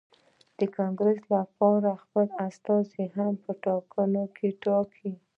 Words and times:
د 0.59 0.61
کانګرېس 0.77 1.21
لپاره 1.35 1.89
خپل 2.03 2.27
استازي 2.47 3.05
هم 3.15 3.33
په 3.43 3.51
ټاکنو 3.63 4.23
کې 4.35 4.47
ټاکي. 4.63 5.11